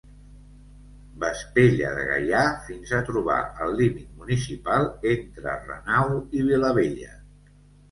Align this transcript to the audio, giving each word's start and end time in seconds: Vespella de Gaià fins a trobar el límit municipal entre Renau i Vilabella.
Vespella 1.23 1.91
de 1.97 2.05
Gaià 2.07 2.39
fins 2.71 2.95
a 2.97 3.03
trobar 3.11 3.37
el 3.67 3.77
límit 3.83 4.09
municipal 4.23 4.89
entre 5.13 5.57
Renau 5.69 6.19
i 6.25 6.45
Vilabella. 6.51 7.17